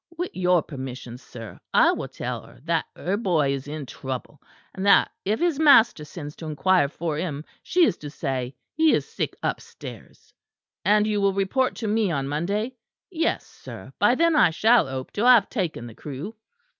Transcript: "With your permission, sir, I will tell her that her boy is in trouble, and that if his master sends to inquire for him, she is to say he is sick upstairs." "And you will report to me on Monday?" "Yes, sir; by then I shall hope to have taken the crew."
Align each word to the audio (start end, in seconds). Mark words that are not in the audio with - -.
"With 0.17 0.31
your 0.35 0.63
permission, 0.63 1.19
sir, 1.19 1.59
I 1.75 1.91
will 1.91 2.07
tell 2.07 2.41
her 2.41 2.59
that 2.63 2.85
her 2.95 3.17
boy 3.17 3.53
is 3.53 3.67
in 3.67 3.85
trouble, 3.85 4.41
and 4.73 4.83
that 4.87 5.11
if 5.25 5.39
his 5.39 5.59
master 5.59 6.03
sends 6.05 6.35
to 6.37 6.47
inquire 6.47 6.87
for 6.89 7.17
him, 7.17 7.45
she 7.61 7.85
is 7.85 7.97
to 7.97 8.09
say 8.09 8.55
he 8.73 8.93
is 8.95 9.07
sick 9.07 9.35
upstairs." 9.43 10.33
"And 10.83 11.05
you 11.05 11.21
will 11.21 11.33
report 11.33 11.75
to 11.75 11.87
me 11.87 12.09
on 12.09 12.27
Monday?" 12.27 12.77
"Yes, 13.11 13.45
sir; 13.45 13.93
by 13.99 14.15
then 14.15 14.35
I 14.35 14.49
shall 14.49 14.87
hope 14.87 15.11
to 15.11 15.25
have 15.27 15.51
taken 15.51 15.85
the 15.85 15.93
crew." 15.93 16.33